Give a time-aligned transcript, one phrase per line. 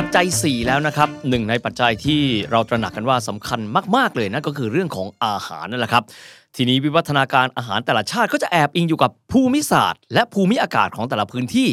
[0.00, 3.60] ปัจจัย 4 แล้วนะครับหนึ่งในปัจจัยที่เราตระหนักกันว่าสำคัญ
[3.96, 6.02] มาก ๆ เลยนั่นก็คือเรื่องของอาหารนั่นแหละครับ
[6.56, 11.68] ทีนี้วิวัฒนาการอาหารแต่ละชาติก็จะแอบอิงอยู่กับภูมิศาสตร์ และภูมิอากาศของแต่ละพื้นที่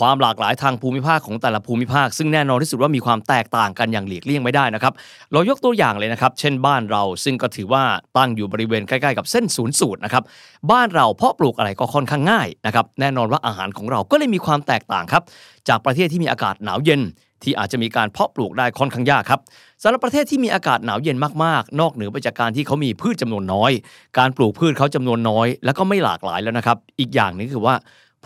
[0.00, 4.92] ความหลากหลายทางภูมิภาคของแต่ละภูมิภาค ซึ่งแน่นอนที่สุดว่ามีความแตกต่างกันอย่างหลีกเลี่ยงไม่ได้นะครับ
[5.32, 7.82] เรายกตัวอย่างเลยนะครับ เช่นบ้านเราซึ่งก็ถือว่า
[8.16, 10.22] ตั้งอยู่บริเวณใกล้ๆกับเส้นศูนย์สูตรนะครับ
[10.70, 15.22] บ้านเราเพาะปลูกอะไรก็ค่อนข้างง่ายนะครับแน่นอนว่าอาหารของเราก็เลยมีความแตกต่างครับ
[15.68, 17.00] จากประเทศที่มีอากาศหนาวเย็น
[17.44, 19.40] ที่อาจจะมีการเพาะปลูกได้ค่อนข้างยากครับ
[19.82, 23.72] สำหรับประเทศที่มีอากาศหนาวเย็นมากๆ นอกเหนือไปจากการที่เขามีพืชจำนวนน้อย
[24.18, 27.74] การปลูกพืชเขาจำนวนน้อย แล้วก็ไม่หลากหลายแล้วนะครับ อีกอย่างนึงคือว่า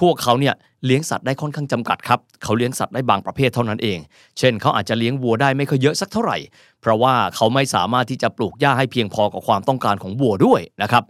[0.00, 0.54] พวกเขาเนี่ย
[0.86, 3.98] เลี้ยงสัตว์ได้ค่อนข้างจำกัดครับเขาเลี้ยงสัตว์ได้บางประเภทเท่านั้นเอง
[4.38, 6.38] เช่นเขาอาจจะเลี้ยงวัวได้ไม่ค่อยเยอะสักเท่าไหร่
[6.80, 11.02] เพราะว่าเขาไม่สามารถที่จะปลูกหญ้าให้เพียงพอกับความต้องการของวัวด้วยนะครับ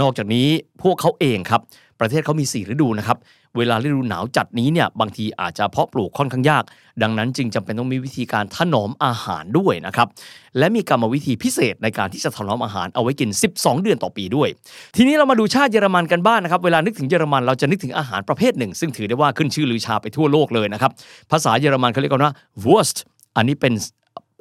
[0.00, 0.48] นอกจากนี้
[0.82, 1.60] พวกเขาเองครับ
[2.00, 3.18] ประเทศเขามี 4 ฤดูนะครับ
[3.58, 6.64] เวลาฤดูหนาวจัดนี้เนี่ยบางทีอาจจะเพาะปลูกค่อนข้างยาก
[7.02, 10.08] ดังนั้นจึงจำเป็นต้องมีวิธีการถนอมอาหารด้วยนะครับ
[10.58, 14.48] และมีกรรมวิธีพิเศษในการที่จะถนอมอาหารเอาไว้กิน 12 เดือนต่อปีด้วย
[14.96, 20.90] ทีนี้เรามาดูชาติเยอรมันกันบ้างนะครับเวลานึกถึงเยอรมันเราจะนึกถึงอาหารประเภทหนึ่ง ซึ่งถือได้ว่าขึ้นชื่อลือชาไปทั่วโลกเลยนะครับ
[21.30, 22.32] ภาษาเยอรมันเขาเรียกกันว่า
[22.64, 22.98] Wurst
[23.36, 23.72] อันนี้เป็น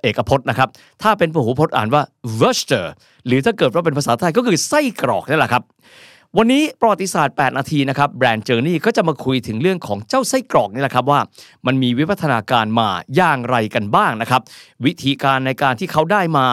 [0.02, 0.69] เอกพจน์นะครับ
[1.02, 2.02] ถ้าเป็นพหูพจน์อ่านว่า
[2.39, 2.86] w u r s t e r
[3.27, 5.63] หรือถ้าเกิดว่าเป็นภาษาไทยก็คือไส้กรอกนั่นแหละครับ
[6.39, 11.19] วันนี้ประวัติศาสตร์ 8 นาทีนะครับแบรนด์เจอร์นี่ก็จะมาคุยถึงเรื่องของเจ้าไส้กรอกนี่แหละครับว่า
[11.66, 14.42] มันมีวิวัฒนาการมาอย่างไรกันบ้างนะครับ
[14.86, 16.47] วิธีการในการที่เขาได้มา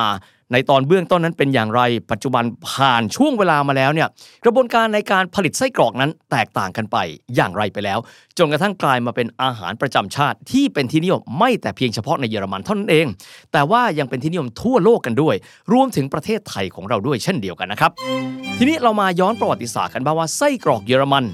[0.53, 4.09] ในตอนเบื้องต้นนั้นเป็นอย่างไร ปัจจุบันผ่านช่วงเวลามาแล้วเนี่ย
[4.45, 6.97] กระบวนการในการผลิตไส้กรอกนั้นแตกต่างกันไป
[7.35, 7.99] อย่างไรไปแล้ว
[8.39, 13.07] จนกระทั่งกลายมาเป็นอาหารประจำชาติที่เป็นที่นิยมไม่แต่เพียงเฉพาะในเยอรมันเท่านั้นเอง
[13.53, 15.35] แต่ว่ายังเป็นที่นิยมทั่วโลกกันด้วย
[15.73, 17.91] รวมถึงประเทศไทยของเราด้วยเช่นเดียวกันนะครับ
[18.59, 21.25] ทีนี้เรามาย้อนประวัติศาสตร์กันบ้างว่าไส้กรอกเยอรมัน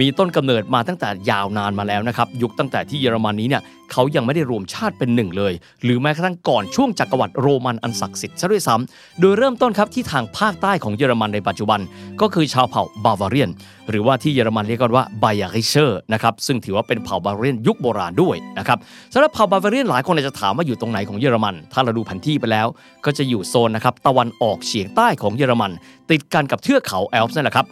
[0.00, 3.62] มีต้นกำเนิดมาตั้งแต่ยาวนานมาแล้วนะครับ ยุคตั้งแต่ที่เยอรมันนี้เนี่ย
[3.92, 5.52] เขายังไม่ได้รวมชาติเป็นหนึ่งเลย
[5.84, 11.80] หรือแม้กระทั่งก่อนช่วงจักรวรรดิโรมันอันศักดิ์สิทธิ์ซะด้วยซ้ำโดยเริ่มต้นครับที่ทางภาคใต้ของเยอรมันในปัจจุบัน
[12.20, 13.50] ก็คือชาวเผ่าบาวาเรียน
[13.90, 18.78] หรือว่าที่เยอรมันเรียกกันว่า Bayerischer นะครับซึ่งถือว่าเป็นเผ่าบาวาเรียนยุคโบราณด้วยนะครับ
[19.12, 22.66] สำหรับเผ่าบาวาเรียนหลายคนอาจจะถามว่าอยู่ตรงไหนของเยอรมัน ถ้าเราดูแผนที่ไปแล้ว
[23.04, 25.70] ก็จะอยู่โซนนะครับตะวันออกเฉียงใต้ของเยอรมัน
[26.10, 27.66] ติดกันกับเทือกเขาแอลป์นั่นแหละครับ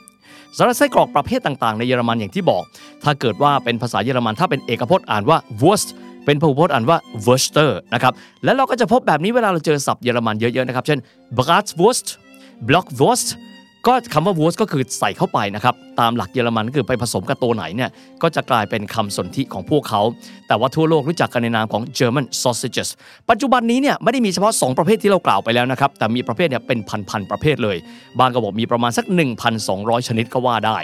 [0.56, 2.62] สำหรับไส้กรอกประเภทต่างๆในเยอรมันอย่างที่บอก
[3.04, 5.88] ถ้าเกิดว่าเป็นภาษาเยอรมันถ้าเป็นเอกพจน์อ่านว่า Wurst
[6.24, 8.12] เป็นพหูพจน์อ่านว่า Wurster นะครับ
[8.44, 10.98] และเราก็จะพบแบบนี้เวลาเราเจอศัพท์เยอรมันเยอะๆนะครับ เช่น
[11.38, 12.06] Bratwurst
[12.68, 13.28] Blockwurst
[13.86, 17.90] ก็คำว่า Wurst ก็คือใส่เข้าไปนะครับ ตามหลักเยอรมันก็คือไปผสมกับตัวไหนเนี่ย
[18.22, 20.02] ก็จะกลายเป็นคำสนธิของพวกเขา
[20.48, 22.88] แต่ว่าทั่วโลกรู้จักกันในนามของ German sausages
[23.30, 26.78] ปัจจุบันนี้เนี่ยไม่ได้มีเฉพาะ 2 ประเภทที่เรากล่าวไปแล้วนะครับ แต่มีประเภทเนี่ยเป็น
[27.10, 27.76] พันๆประเภทเลย
[28.18, 29.04] บางก็บอกมีประมาณสัก
[29.56, 30.78] 1,200 ชนิดก็ว่าได้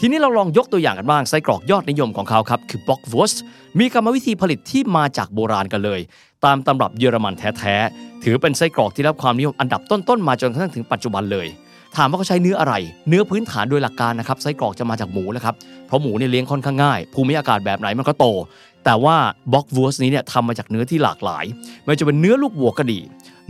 [0.00, 3.38] ทีนี้เราลองยกตัวอย่างกันบ้างไส้กรอกยอดนิยมของเขาครับคือ Bockwurst
[3.78, 6.00] มีกรรมวิธีผลิตที่มาจากโบราณกันเลย
[6.44, 11.48] ตามตำรับเยอรมันแท้ๆถือเป็นไส้กรอกที่รับความนิยมอันดับต้นๆมาจนกระทั่งถึงปัจจุบันเลย
[11.96, 12.74] ถามว่าเขาใช้เนื้ออะไร
[13.08, 15.54] เนื้อพื้นฐานโดยหลักการนะครับไส้กรอกจะมาจากหมูนะครับ
[15.86, 18.26] เพราะหมูเนี่ยเลี้ยงค่อนข้างง่าย ภูมิอากาศแบบไหนมันก็โต
[18.84, 19.16] แต่ว่า
[19.52, 21.44] บ็อกวูสนี้เนี่ยทำมาจากเนื้อที่หลากหลาย
[21.82, 23.00] ไม่ว่าจะเป็นเนื้อลูกวัวก็ดี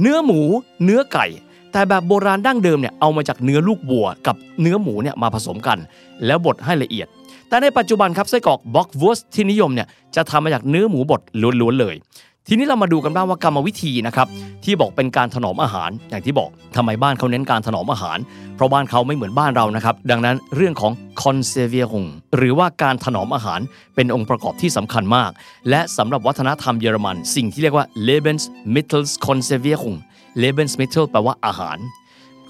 [0.00, 0.40] เนื้อหมู
[0.84, 1.26] เนื้อไก่
[1.72, 5.78] แต่แบบโบราณดั้งเดิมเนี่ยเอามาจากเนื้อลูกวัว กับเนื้อหมูเนี่ยมาผสมกัน
[6.26, 7.08] แล้วบดให้ละเอียด
[7.48, 11.20] แต่ในปัจจุบันครับไส้กรอกบ็อกวูสที่นิยมเนี่ยจะทำมาจากเนื้อหมูบด
[11.60, 11.94] ล้วนๆเลย
[12.52, 14.28] ทีนี้เรามาดูกันบ้างว่ากรรมวิธีนะครับ
[14.64, 18.18] ที่บอกเป็นการถนอมอาหาร อย่างที่บอกทำไมบ้านเขาเน้นการถนอมอาหาร
[18.56, 23.60] เพราะบ้านเขาไม่เหมือนบ้านเรานะครับดังนั้นเรื่องของ conservierung หรือว่าการถนอมอาหาร
[23.94, 25.30] เป็นองค์ประกอบที่สำคัญมาก
[25.70, 29.98] และสำหรับวัฒนธรรมเยอรมัน สิ่งที่เรียกว่า Lebensmittelkonservierung
[30.42, 31.78] Lebensmittel แปลว่าอาหาร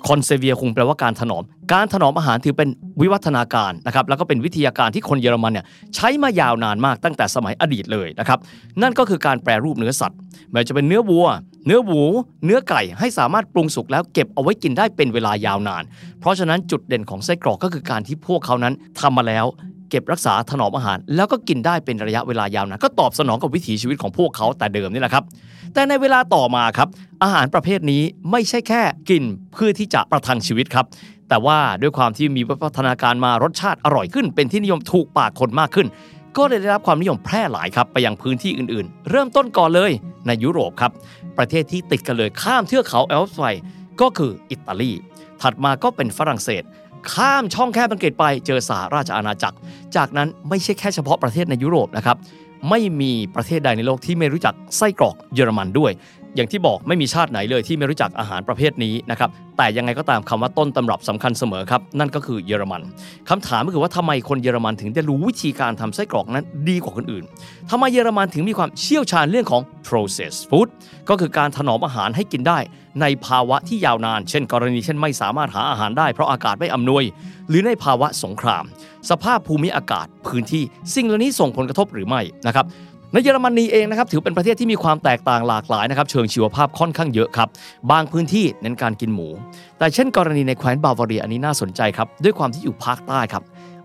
[0.09, 2.69] คอนเซเวียคงแปลว่าการถนอม การถนอมอาหารถือเป็น
[3.01, 8.39] วิวัฒนาการนะครับแล้วก็เป็นวิทยาการที่คนเยอรมันเนี่ยใช้มายาวนานมากตั้งแต่สมัยอดีตเลยนะครับ
[8.83, 10.19] นั่นก็คือการแปรรูปเนื้อสัตว์
[10.51, 11.27] ไม่ว่าจะเป็นเนื้อวัว
[11.67, 12.03] เนื้อหมู
[12.45, 15.83] เนื้อไก่ให้สามารถปรุงสุกแล้วเก็บเอาไว้กินได้เป็นเวลายาวนาน
[16.21, 19.47] เพราะฉะนั้นจุดเด่นของไส้กรอกก็คือการที่พวกเขานั้นทำมาแล้ว
[19.91, 25.25] เก็บรักษาถนอมอาหาร แล้วก็กินได้เป็นระยะเวลายาวนานก็ตอบสนองกับวิถีชีวิตของพวกเขาแต่เดิมนี่แหละครับ
[25.75, 26.89] แต่ในเวลาต่อมาครับ
[27.23, 29.23] อาหารประเภทนี้ไม่ใช่แค่กิน
[29.53, 30.87] เพื่อที่จะประทังชีวิตครับ
[31.29, 35.87] แต่ว่าด้วยความที่มีวิวัฒนาการมารสชาติอร่อยขึ้น เป็นที่นิยมถูกปากคนมากขึ้น
[36.37, 39.91] ก็เลยได้รับความนิยมแพร่หลายครับไปยังพื้นที่อื่นๆ เริ่มต้นก่อนเลย
[40.27, 40.93] ในยุโรปครับ
[41.39, 43.47] ประเทศที่ติดกันเลยข้ามเทือกเขาแอลป์ไป
[44.01, 44.93] ก็คืออิตาลี
[45.43, 46.63] ถัดมาก็เป็นฝรั่งเศส
[47.13, 49.57] ข้ามช่องแคบอังกฤษไปเจอสหราชอาณาจักร
[49.97, 52.17] จากนั้นไม่ใช่แค่เฉพาะประเทศในยุโรปนะครับ
[52.71, 55.93] ไม่มีประเทศใดในโลกที่ไม่รู้จักไส้กรอกเยอรมันด้วย
[56.37, 62.83] อย่างที่บอกไม่มีชาติไหนเลยที่ไม่รู้จักอาหารประเภทนี้นะครับแต่ยังไงก็ตามคำว่าต้นตำรับสำคัญเสมอครับ นั่นก็คือเยอรมัน
[63.29, 67.25] คำถามก็คือว่าทำไมคนเยอรมันถึงได้รู้วิธีการทำไส้กรอกนั้นดีกว่าคนอื่น
[67.71, 70.69] ทำไมเยอรมันถึงมีความเชี่ยวชาญเรื่องของ processed food
[71.09, 72.59] ก็คือการถนอมอาหารให้กินได้
[73.01, 77.05] ในภาวะที่ยาวนาน เช่น กรณีเช่นไม่สามารถหาอาหารได้เพราะอากาศไม่อำนวย
[77.49, 78.65] หรือในภาวะสงคราม
[79.11, 80.63] สภาพภูมิอากาศพื้นที่
[80.95, 82.67] สิ่งเหล่านี้ส่งผลกระทบหรือไม่นะครับ
[83.13, 87.49] ในเยอรมนีเองนะครับถือเป็นประเทศที่มีความแตกต่างหลากหลายนะครับเชิงชีวภาพค่อนข้างเยอะครับ
[87.91, 89.29] บางพื้นที่เน้นการกินหมู
[89.79, 93.43] แต่เช่นกรณีในแคว้นบาวาเรียอันนี้น่าสนใจครับด้วยความที่อยู่ภาคใต้ครับ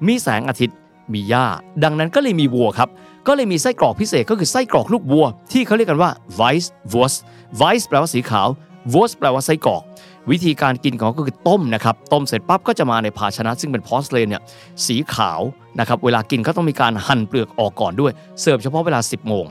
[0.08, 0.76] มีแสงอาทิตย์
[1.14, 1.46] มีหญ้า
[1.84, 2.90] ดังนั้นก็เลยมีวัวครับ
[3.28, 7.20] ก็เลยมีไส้กรอกพิเศษก็คือไส้กรอกลูกวัว ที่เขาเรียกกันว่า Weiss Wurst
[7.62, 8.48] Weiss แปลว่าสีขาว
[8.94, 9.82] Wurst แปลว่าไส้กรอก
[10.32, 14.42] วิธีการกินของก็คือต้มนะครับต้มเสร็จปั๊บก็จะมาในภาชนะ ซึ่งเป็นพอสเลนเนี่ย
[14.86, 15.42] สีขาว
[15.80, 18.12] นะครับเวลากินก็ต้องมีการหั่นเปลือกออกก่อนด้วย
[18.42, 19.46] เสิร์ฟเฉพาะเวลา 10 โมง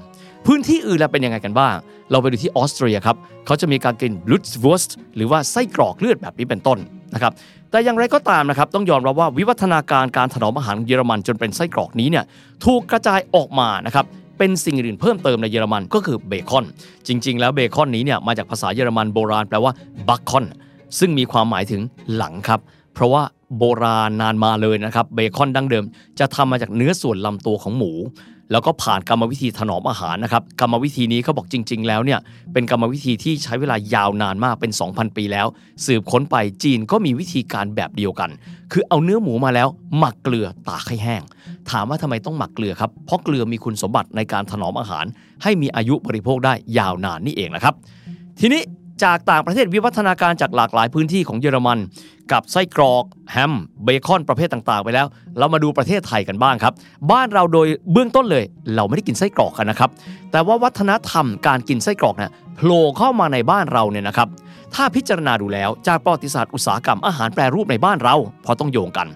[0.47, 1.75] พื้นที่อื่นแล้วเป็นยังไงกันบ้าง
[2.11, 3.17] เราไปดูที่ออสเตรียครับ
[3.47, 6.79] เขาจะมีการกิน b l u t w u r s t หรือว่าไส้กรอกเลือดแบบนี้เป็นต้น
[7.15, 7.33] นะครับ
[7.71, 12.25] แต่อย่างไรก็ตามนะครับต้องยอมรับว่าวิวัฒนาการการถนอมอาหารเยอรมันจนเป็นไส้กรอกนี้เนี่ย
[12.65, 14.05] ถูกกระจายออกมานะครับ
[14.39, 16.65] เป็นสิ่งอื่นเพิ่มเติมในเยอรมันก็คือเบคอน
[17.07, 19.73] จริง ๆ แล้วเบคอนนี้เนี่ยมาจากภาษาเยอรมันโบราณแปลว่า
[20.09, 20.45] บัคคอน
[20.99, 21.83] ซึ่งมีความหมายถึง
[22.17, 22.61] หลังครับ
[22.95, 23.23] เพราะว่า
[23.59, 25.85] โบราณนานมาเลยนะครับเบคอนดั้งเดิม
[26.19, 27.93] จะทำมาจากเนื้อส่วนลำตัวของหมู
[28.53, 32.21] แล้วก็ผ่านกรรมวิธีถนอมอาหารนะครับกรรมวิธีนี้เขาบอกจริง ๆ แล้วเนี่ย
[32.53, 35.47] เป็นกรรมวิธีที่ใช้เวลายาวนานมากเป็น 2,000 ปีแล้ว
[35.87, 38.31] สืบค้นไปจีนก็มีวิธีการแบบเดียวกัน
[38.73, 39.69] คือเอาเนื้อหมูมาแล้ว
[39.99, 41.23] หมักเกลือตากให้แห้ง
[41.71, 45.05] ถามว่าทำไมต้องหมักเกลือครับเพราะเกลือมีคุณสมบัติในการถนอมอาหาร
[45.43, 47.75] ให้มีอายุบริโภคได้ยาวนานนี่เองนะครับ
[48.41, 48.63] ทีนี้
[49.03, 51.79] จากต่างประเทศวิวัฒนาการจากหลากหลายพื้นที่ของเยอรมัน
[52.33, 53.53] กับไส้กรอกแฮม
[53.85, 55.07] เบคอนประเภทต่างๆ ไปแล้ว
[55.39, 56.73] เรามาดูประเทศไทยกันบ้างครับ
[57.11, 58.45] บ้านเราโดยเบื้องต้นเลย
[58.75, 59.91] เราไม่ได้กินไส้กรอกกันนะครับ
[60.33, 64.29] แต่ว่าวัฒนธรรมการกินไส้กรอกเนี่ยโผล่เข้ามาในบ้านเราเนี่ยนะครับ
[64.75, 68.15] ถ้าพิจารณาดูแล้วจากประวัติศาสตร์อุตสาหกรรมอาหารแปรรูปในบ้านเรา
[68.45, 69.07] พอต้องโยงกัน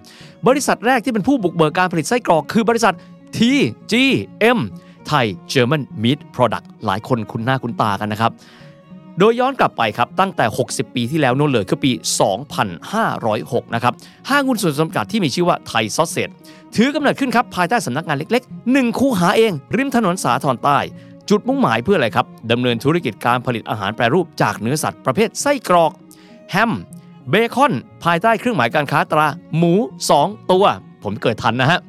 [0.48, 2.94] บริษัทแรกที่เป็นผู้บุกเบิกการผลิตไส้กรอก คือบริษัท
[3.36, 4.58] TGM
[5.08, 8.32] ไทย German Meat Product หลายคนคุ้นหน้าคุ้นตากันนะครับ
[9.18, 11.92] โดยย้อนกลับไปครับตั้งแต่ 60 ปีที่แล้วนู่นเลยคือปี
[12.88, 13.94] 2506 นะครับ
[14.30, 16.28] ห้างหุ้นส่วนจำกัดที่มีชื่อว่าไทยซอสเซต
[16.76, 20.78] ถือกำเนิดขึ้นครับภายใต้สำนักงานเล็กๆ 1 คูหาเอง ริมถนนสาทรใต้
[21.30, 25.92] จุดมุ่งหมายเพื่ออะไรครับดำเนินธุรกิจการผลิตอาหารแปรรูปจากเนื้อสัตว์ประเภทไส้กรอก
[26.50, 26.72] แฮม
[27.30, 27.72] เบคอน
[28.04, 29.26] ภายใต้เครื่องหมายการค้าตรา
[29.56, 29.74] หมู
[30.12, 30.64] 2 ตัว
[31.04, 31.80] ผมเกิดทันนะฮะ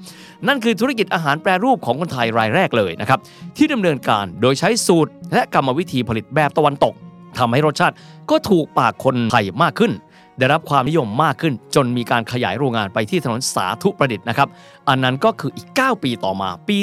[0.47, 3.19] นั่นคือธุรกิจอาหารแปรรูปของคนไทยรายแรกเลยนะครับ
[3.57, 6.93] ที่ดำเนินการโดยใช้สูตร และกรรมวิธีผลิตแบบตะวันตก
[7.39, 7.95] ทำให้รสชาติ
[8.29, 9.91] ก็ถูกปากคนไทยมากขึ้น
[10.39, 14.47] ได้รับความนิยมมากขึ้น จนมีการขยายโรงงานไปที่ถนนสาธุประดิษฐ์นะครับ
[14.89, 16.77] อันนั้นก็คืออีก 9 ปีต่อมาปี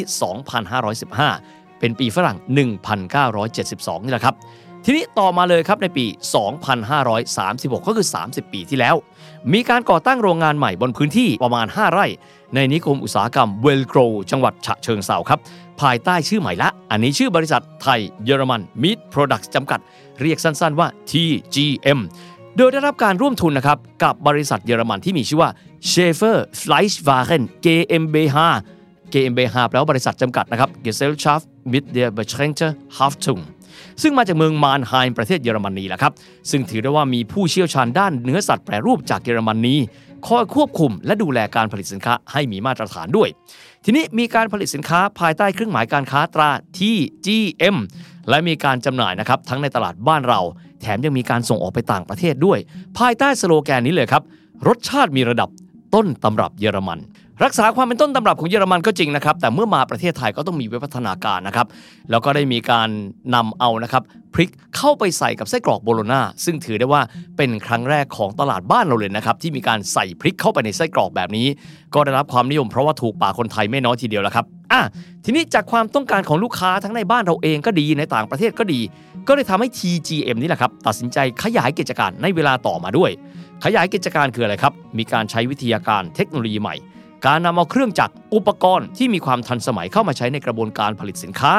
[0.86, 2.36] 2515 เป็นปีฝรั่ง
[3.16, 4.34] 1972 นี่แหละครับ
[4.88, 6.06] ทีนี้ต่อมาเลยครับในปี
[6.96, 8.94] 2536 ก็คือ 30 ปีที่แล้ว
[9.52, 12.06] มีการก่อตั้งโรงงานใหม่บนพื้นที่ประมาณ 5 ไร่
[12.54, 14.00] ในนิคมอุตสาหกรรมเวลโกรว์
[14.30, 15.38] จังหวัดฉะเชิงเซาครับ
[15.80, 19.80] ภายใต้ชื่อใหม่ละ อันนี้ชื่อบริษัทไทยเยอรมัน Meat Product จำกัด
[20.20, 22.00] เรียกสั้นๆว่า TGM
[22.56, 25.50] โดยได้รับการร่วมทุนนะครับ กับบริษัทเยอรมันที่มีชื่อว่า
[25.90, 28.38] Schaefer Fleischwaren GmbH
[29.12, 32.66] GmbH แปลว่าบริษัทจำกัดนะครับ Gesellschaft mit der Beschränkte
[32.98, 33.42] Haftung
[34.02, 36.12] ซึ่งมาจากเมืองมานไฮม์ประเทศเยอรมนีแหละครับ
[36.50, 39.76] ซึ่งถือได้ว่ามีผู้เชี่ยวชาญด้านเนื้อสัตว์แปรรูปจากเยอรมนี
[40.26, 43.28] คอยควบคุมและดูแลการผลิตสินค้าให้มีมาตรฐานด้วย
[43.84, 47.76] ทีนี้มีการผลิตสินค้าภายใต้เครื่องหมายการค้าตรา TGM
[48.28, 50.40] และมีการจำหน่ายนะครับทั้งในตลาดบ้านเรา
[50.80, 52.58] แถมยังมีการส่งออกไปต่างประเทศด้วย
[52.98, 54.22] ภายใต้สโลแกนนี้เลยครับ
[54.68, 55.48] รสชาติมีระดับ
[55.94, 56.98] ต้นตำรับเยอรมัน
[57.44, 61.66] รักษาความเป็นต้นตำรับของเยอรมันก็จริงนะครับ แต่เมื่อมาประเทศไทยก็ต้องมีวิวัฒนาการนะครับ
[62.10, 62.88] แล้วก็ได้มีการ
[63.34, 64.02] นำเอานะครับ
[64.34, 67.02] พริกเข้าไปใส่กับไส้กรอกโบโลนาซึ่งถือได้ว่า
[67.36, 71.46] เป็นครั้งแรกของตลาดบ้านเราเลยนะครับที่มีการใส่พริกเข้าไปในไส้กรอกแบบนี้
[71.94, 74.82] ก็ได้รับความนิยมเพราะว่าถูกปากคนไทยไม่น้อยทีเดียวแล้วครับอะ
[75.24, 78.80] ทีนี้จากความต้องการของลูกค้าทั้งในบ้านเราเองก็ดีในต่างประเทศก็ดี
[79.28, 83.10] ก็เลยทำให้ TGM นี่แหละครับตัดสินใจขยายกิจการในเวลาต่อมาด้วย
[83.64, 86.76] ขยายกิจการคืออะไรครับมีการใช้วิทยาการเทคโนโลยีใหม่
[87.26, 91.52] การนำเอาเครื่องจักรอุปกรณ์ที่มีความทันสมัยเข้ามาใช้ในกระบวนการผลิตสินค้า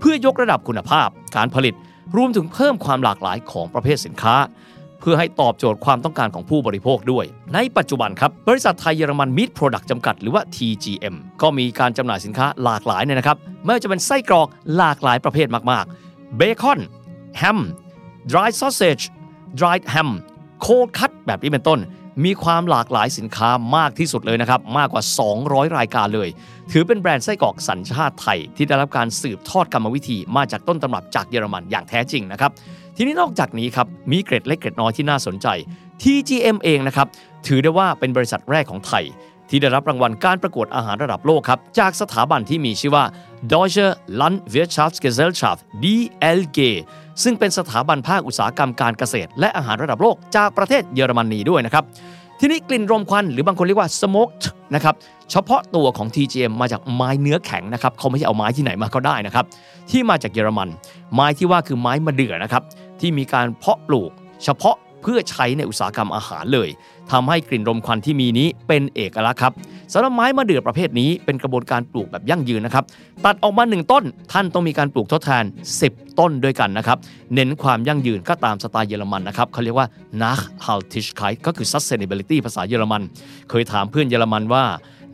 [0.00, 1.74] เพื่อยกระดับคุณภาพ การผลิต
[2.16, 4.36] รวมถึงเพิ่มความหลากหลายของประเภทสินค้า
[5.00, 7.24] เพื่อให้ตอบโจทย์ความต้องการของผู้บริโภคด้วย
[7.54, 16.80] ในปัจจุบันครับ บริษัทไทยเยอรมัน Meat Product จำกัดหรือว่า TGM ก็มีการจำหน่ายสินค้าหลากหลายเนี่ยนะครับไม่ว่าจะเป็นไส้กรอกหลากหลายประเภทมากๆเบคอน
[17.38, 17.58] แฮม
[18.30, 19.04] dry sausage
[19.60, 20.10] dried ham
[20.60, 21.78] โคคัตแบบนี้เป็นต้น
[22.24, 25.02] มีความหลากหลายสินค้ามากที่สุดเลยนะครับ มากกว่า
[25.40, 26.28] 200 รายการเลย
[26.72, 32.50] ถือเป็นแบรนด์ไส้กรอกสัญชาติไทย ที่ได้รับการสืบทอดกรรมวิธี มาจากต้นตำรับจากเยอรมันอย่างแท้จริงนะครับ
[32.96, 35.46] ทีนี้นอกจากนี้ครับ มีเกร็ดเล็กเกร็ดน้อยที่น่าสนใจ
[36.02, 37.06] TGM เองนะครับ
[37.46, 39.04] ถือได้ว่าเป็นบริษัทแรกของไทย
[39.50, 43.04] ที่ได้รับรางวัลการประกวดอาหารระดับโลกครับ จากสถาบันที่มีชื่อว่า
[43.52, 43.88] Deutsche
[44.20, 46.58] Landwirtschaftsgesellschaft DLG
[47.22, 51.84] ซึ่งเป็นสถาบันภาคอุตสาหกรรมการเกษตร และอาหารระดับโลกจากประเทศเยอรมนีด้วยนะครับ
[52.40, 54.94] ทีนี้กลิ่นรมควันหรือบางคนเรียกว่า smoked นะครับ
[55.30, 59.44] เฉพาะตัวของ TGM มาจากไม้เนื้อแข็งนะครับเขาไม่ใช่เอาไม้ที่ไหนมาก็ได้นะครับ
[59.90, 60.68] ที่มาจากเยอรมัน
[61.14, 62.62] ไม้ที่ว่าคือไม้มะเดื่อนะครับ
[63.00, 64.10] ที่มีการเพาะปลูก
[64.44, 66.68] เฉพาะ เพื่อใช้ในอุตสาหกรรมอาหารเลย
[67.12, 69.52] ทำให้กลิ่นรมควันที่มีนี้เป็นเอกลักษณ์ครับ
[69.92, 72.84] สำหรับไม้มะเดื่อประเภทนี้เป็นกระบวนการปลูกแบบยั่งยืนนะครับ
[73.24, 75.44] ตัดออกมา 1 ต้น ท่านต้องมีการปลูกทดแทน
[75.80, 76.98] 10 ต้นด้วยกันนะครับ
[77.34, 79.86] เน้นความยั่งยืนก็ตามสไตล์เยอรมันนะครับเขาเรียกว่า
[80.22, 83.02] Nachhaltigkeit ก็คือ sustainability ภาษาเยอรมัน
[83.50, 84.64] เคยถามเพื่อนเยอรมันว่า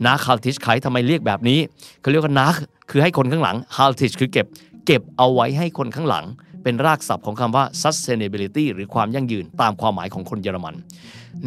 [0.05, 1.59] Nachhaltigkeit ทำไมเรียกแบบนี้
[2.01, 2.57] เขาเรียกว่า Nach
[2.89, 4.45] คือให้คนข้างหลัง Haltig คือเก็บ
[4.85, 6.25] เก็บเอาไว้ให้คนข้างหลัง
[6.65, 10.75] เป็นรากศัพท์ของคำว่า sustainability หรือความยั่งยืนตามความหมายของคนเยอรมัน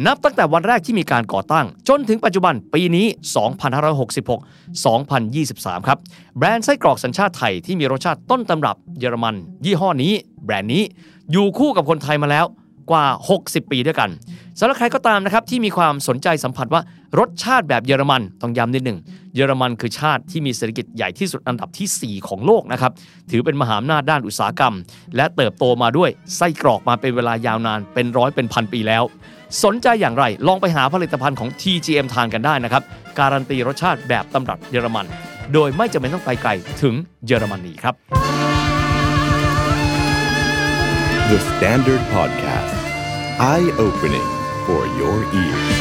[0.05, 3.07] นับตั้งแต่วันแรกที่มีการก่อตั้ง จนถึงปัจจุบันปีนี้
[4.85, 5.97] 2566-2023 ครับ
[6.37, 9.35] แบรนด์ไส้กรอกสัญชาติไทยที่มีรสชาติต้นตำรับเยอรมัน
[9.65, 10.11] ยี่ห้อนี้
[10.45, 10.83] แบรนด์นี้
[11.31, 12.45] อยู่คู่กับคนไทยมาแล้ว
[12.91, 13.05] กว่า
[13.39, 14.09] 60 ปีด้วยกัน
[14.59, 16.81] สำหรับใครก็ตามนะครับที่มีความสนใจสัมผัสว่า
[17.19, 18.97] รสชาติแบบเยอรมันต้องย้ำนิดหนึ่ง
[19.35, 22.91] เยอรมันคือชาติที่มีเศรษฐกิจใหญ่ที่สุดอันดับที่ 4 ของโลกนะครับ
[23.31, 24.75] ถือเป็นมหาอำนาจด้านอุตสาหกรรม
[25.15, 29.03] และเติบโตมาด้วยไส้กรอกมาเป็นเวลายาวนานเป็นร้อยเป็นพันปีแล้ว
[29.63, 32.83] สนใจอย่างไรลองไปหาผลิตภัณฑ์ของ TGM ทานกันได้นะครับ
[33.19, 35.05] การันตีรสชาติแบบตำรับเยอรมัน
[35.53, 36.95] โดยไม่จำเป็นต้องไปไกลถึง
[37.25, 37.95] เยอรมนีครับ
[41.29, 42.73] The Standard Podcast.
[43.39, 44.29] Eye opening
[44.65, 45.78] for your ears.